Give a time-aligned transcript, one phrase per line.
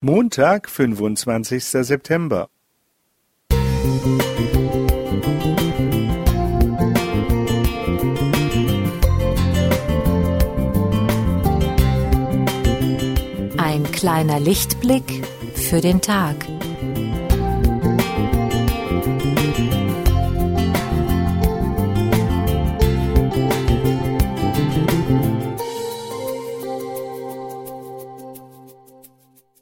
[0.00, 2.48] Montag, fünfundzwanzigster September.
[13.56, 15.02] Ein kleiner Lichtblick
[15.56, 16.36] für den Tag.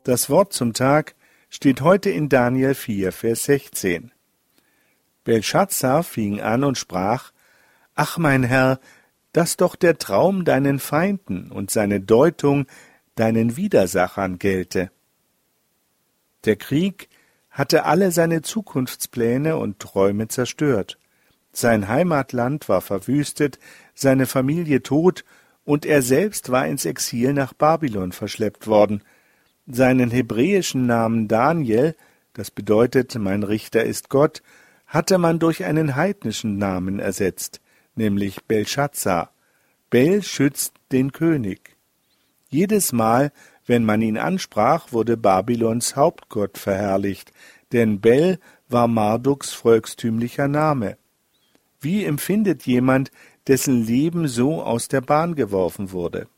[0.06, 1.16] Das Wort zum Tag
[1.50, 4.12] steht heute in Daniel 4, Vers 16.
[5.24, 7.32] Belshazzar fing an und sprach,
[7.96, 8.78] Ach mein Herr,
[9.32, 12.66] dass doch der Traum deinen Feinden und seine Deutung
[13.16, 14.92] deinen Widersachern gelte.
[16.44, 17.08] Der Krieg
[17.50, 21.00] hatte alle seine Zukunftspläne und Träume zerstört.
[21.50, 23.58] Sein Heimatland war verwüstet,
[23.96, 25.24] seine Familie tot,
[25.64, 29.02] und er selbst war ins Exil nach Babylon verschleppt worden–
[29.66, 31.94] seinen hebräischen Namen Daniel,
[32.34, 34.42] das bedeutet mein Richter ist Gott,
[34.86, 37.60] hatte man durch einen heidnischen Namen ersetzt,
[37.94, 39.30] nämlich Belshazzar.
[39.90, 41.76] Bel schützt den König.
[42.48, 43.32] Jedes Mal,
[43.66, 47.32] wenn man ihn ansprach, wurde Babylons Hauptgott verherrlicht,
[47.72, 50.96] denn Bel war Marduks volkstümlicher Name.
[51.80, 53.10] Wie empfindet jemand,
[53.48, 56.28] dessen Leben so aus der Bahn geworfen wurde?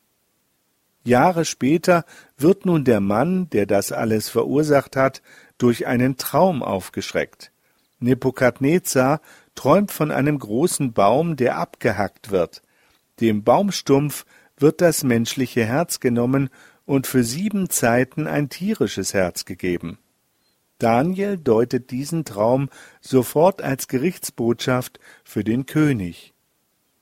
[1.05, 2.05] Jahre später
[2.37, 5.23] wird nun der Mann, der das alles verursacht hat,
[5.57, 7.53] durch einen Traum aufgeschreckt.
[8.01, 9.21] Nebukadnezar
[9.55, 12.63] träumt von einem großen Baum, der abgehackt wird.
[13.21, 14.25] Dem Baumstumpf
[14.57, 16.51] wird das menschliche Herz genommen
[16.85, 19.99] und für sieben Zeiten ein tierisches Herz gegeben.
[20.79, 26.35] Daniel deutet diesen Traum sofort als Gerichtsbotschaft für den König.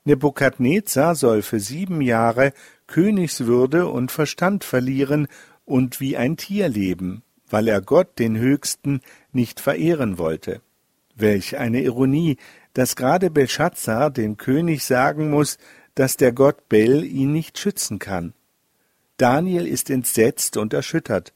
[0.06, 2.52] Nebukadnezar soll für sieben Jahre
[2.86, 5.26] Königswürde und Verstand verlieren
[5.64, 9.00] und wie ein Tier leben, weil er Gott, den Höchsten,
[9.32, 10.62] nicht verehren wollte.
[11.16, 12.36] Welch eine Ironie,
[12.72, 15.58] dass gerade Belshazzar dem König sagen muss,
[15.94, 18.32] dass der Gott Bel ihn nicht schützen kann.
[19.16, 21.32] Daniel ist entsetzt und erschüttert.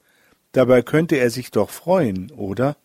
[0.52, 2.76] Dabei könnte er sich doch freuen, oder?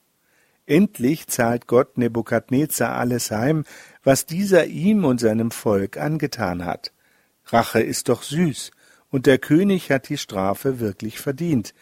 [0.66, 3.66] Endlich zahlt Gott Nebukadnezar alles heim,
[4.06, 6.94] was dieser ihm und seinem Volk angetan hat.
[7.48, 8.72] Rache ist doch süß,
[9.10, 11.74] und der König hat die Strafe wirklich verdient.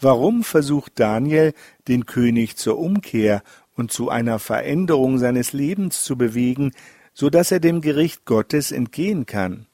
[0.00, 1.54] Warum versucht Daniel,
[1.88, 3.42] den König zur Umkehr
[3.76, 6.72] und zu einer Veränderung seines Lebens zu bewegen,
[7.14, 9.66] so dass er dem Gericht Gottes entgehen kann?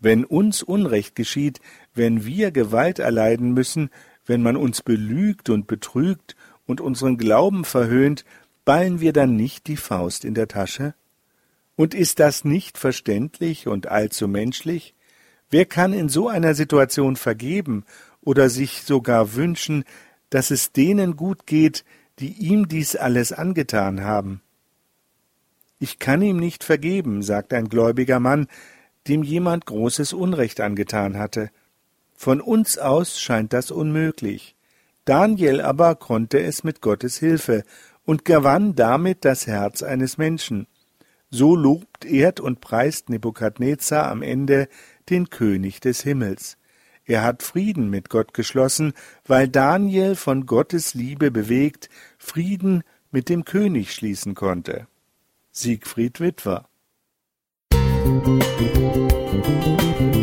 [0.00, 1.60] Wenn uns Unrecht geschieht,
[1.94, 3.90] wenn wir Gewalt erleiden müssen,
[4.24, 6.36] wenn man uns belügt und betrügt
[6.66, 8.24] und unseren Glauben verhöhnt,
[8.66, 10.94] ballen wir dann nicht die Faust in der Tasche?
[11.76, 14.94] Und ist das nicht verständlich und allzu menschlich?
[15.48, 17.84] Wer kann in so einer Situation vergeben
[18.20, 19.84] oder sich sogar wünschen,
[20.28, 21.84] dass es denen gut geht,
[22.18, 24.42] die ihm dies alles angetan haben?
[25.78, 28.48] Ich kann ihm nicht vergeben, sagt ein gläubiger Mann,
[29.06, 31.50] dem jemand großes Unrecht angetan hatte.
[32.14, 34.56] Von uns aus scheint das unmöglich.
[35.04, 37.62] Daniel aber konnte es mit Gottes Hilfe
[38.06, 40.66] und gewann damit das Herz eines Menschen.
[41.28, 44.68] So lobt, ehrt und preist Nebukadnezar am Ende
[45.10, 46.56] den König des Himmels.
[47.04, 48.94] Er hat Frieden mit Gott geschlossen,
[49.26, 54.86] weil Daniel von Gottes Liebe bewegt Frieden mit dem König schließen konnte.
[55.50, 56.66] Siegfried Witwer
[58.14, 60.15] Musik